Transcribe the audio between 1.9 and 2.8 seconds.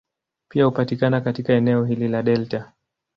la delta.